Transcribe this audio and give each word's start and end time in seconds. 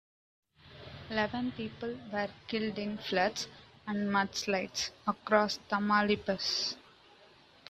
Eleven 1.11 1.51
people 1.51 1.95
were 2.11 2.27
killed 2.47 2.79
in 2.79 2.97
floods 2.97 3.47
and 3.85 4.09
mudslides 4.09 4.89
across 5.05 5.59
Tamaulipas. 5.69 6.75